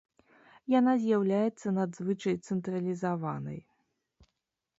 [0.79, 3.61] Яна з'яўляецца надзвычай цэнтралізаванай.